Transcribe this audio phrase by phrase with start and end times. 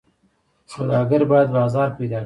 [0.73, 2.19] سوداګر باید بازار پیدا کړي.